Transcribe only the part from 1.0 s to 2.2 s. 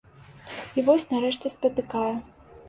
нарэшце спатыкаю.